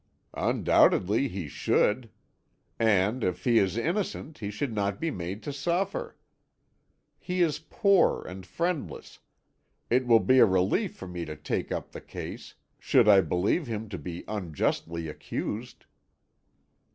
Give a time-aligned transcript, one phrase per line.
[0.33, 2.09] "Undoubtedly he should.
[2.79, 6.17] And if he is innocent, he should not be made to suffer.
[7.19, 9.19] He is poor and friendless;
[9.91, 13.67] it will be a relief for me to take up the case, should I believe
[13.67, 15.85] him to be unjustly accused."